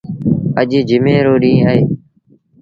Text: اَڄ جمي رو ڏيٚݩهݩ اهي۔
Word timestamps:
اَڄ 0.59 0.69
جمي 0.89 1.15
رو 1.25 1.33
ڏيٚݩهݩ 1.41 1.65
اهي۔ 1.69 1.79